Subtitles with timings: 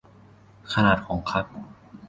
[0.73, 1.45] ขนาดของคัพ